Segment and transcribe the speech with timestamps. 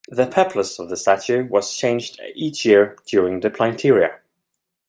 [0.09, 4.17] The peplos of the statue was changed each year during the Plynteria.